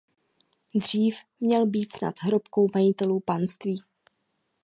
Dřív 0.75 1.17
měl 1.39 1.65
být 1.67 1.93
snad 1.97 2.15
hrobkou 2.21 2.67
majitelů 2.75 3.19
panství. 3.19 3.81